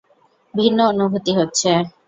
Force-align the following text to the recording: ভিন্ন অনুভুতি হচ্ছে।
ভিন্ন 0.53 0.79
অনুভুতি 0.91 1.31
হচ্ছে। 1.39 1.71